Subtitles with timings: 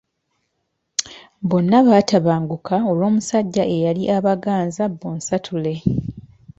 [1.49, 5.73] Bonna baatabanguka olw’omusajja eyali abaganza bonsatule.